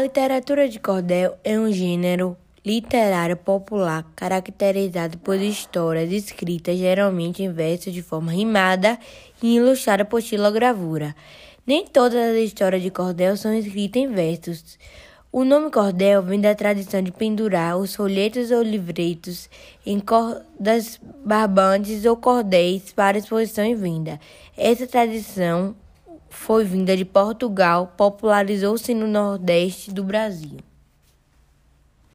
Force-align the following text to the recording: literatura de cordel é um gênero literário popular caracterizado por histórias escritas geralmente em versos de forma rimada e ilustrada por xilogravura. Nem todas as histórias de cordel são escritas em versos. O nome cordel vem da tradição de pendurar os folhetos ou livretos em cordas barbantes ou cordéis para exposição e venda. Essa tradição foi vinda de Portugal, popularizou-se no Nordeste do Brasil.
literatura 0.00 0.68
de 0.68 0.78
cordel 0.78 1.36
é 1.44 1.58
um 1.58 1.70
gênero 1.70 2.36
literário 2.64 3.36
popular 3.36 4.04
caracterizado 4.14 5.18
por 5.18 5.36
histórias 5.36 6.10
escritas 6.12 6.78
geralmente 6.78 7.42
em 7.42 7.52
versos 7.52 7.92
de 7.92 8.02
forma 8.02 8.32
rimada 8.32 8.98
e 9.42 9.56
ilustrada 9.56 10.04
por 10.04 10.22
xilogravura. 10.22 11.14
Nem 11.66 11.86
todas 11.86 12.34
as 12.34 12.36
histórias 12.36 12.82
de 12.82 12.90
cordel 12.90 13.36
são 13.36 13.52
escritas 13.54 14.02
em 14.02 14.08
versos. 14.08 14.78
O 15.32 15.44
nome 15.44 15.70
cordel 15.70 16.22
vem 16.22 16.40
da 16.40 16.54
tradição 16.54 17.02
de 17.02 17.12
pendurar 17.12 17.78
os 17.78 17.94
folhetos 17.94 18.50
ou 18.50 18.62
livretos 18.62 19.48
em 19.86 20.00
cordas 20.00 21.00
barbantes 21.24 22.04
ou 22.04 22.16
cordéis 22.16 22.92
para 22.92 23.18
exposição 23.18 23.64
e 23.64 23.74
venda. 23.74 24.18
Essa 24.56 24.86
tradição 24.86 25.76
foi 26.28 26.64
vinda 26.64 26.96
de 26.96 27.04
Portugal, 27.04 27.94
popularizou-se 27.96 28.94
no 28.94 29.06
Nordeste 29.06 29.92
do 29.92 30.04
Brasil. 30.04 30.58